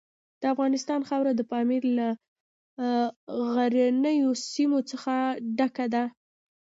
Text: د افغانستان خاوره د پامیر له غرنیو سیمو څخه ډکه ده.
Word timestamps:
د 0.41 0.43
افغانستان 0.53 0.99
خاوره 1.09 1.31
د 1.35 1.41
پامیر 1.51 1.83
له 1.97 2.07
غرنیو 3.53 4.31
سیمو 4.51 4.79
څخه 4.91 5.13
ډکه 5.57 5.85
ده. 5.93 6.03